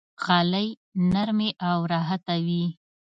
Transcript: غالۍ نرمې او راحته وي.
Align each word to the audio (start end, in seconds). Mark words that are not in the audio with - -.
غالۍ 0.23 0.67
نرمې 1.13 1.49
او 1.69 1.77
راحته 1.93 2.35
وي. 2.45 2.65